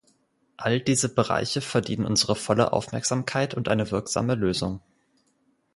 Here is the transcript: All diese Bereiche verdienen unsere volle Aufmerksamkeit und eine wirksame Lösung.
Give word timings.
All 0.57 0.79
diese 0.79 1.13
Bereiche 1.13 1.61
verdienen 1.61 2.07
unsere 2.07 2.35
volle 2.35 2.73
Aufmerksamkeit 2.73 3.53
und 3.53 3.69
eine 3.69 3.91
wirksame 3.91 4.33
Lösung. 4.33 4.81